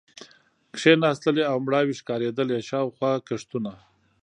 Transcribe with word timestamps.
کېناستلې 0.79 1.43
او 1.51 1.57
مړاوې 1.65 1.97
ښکارېدلې، 1.99 2.65
شاوخوا 2.69 3.11
کښتونه. 3.27 3.71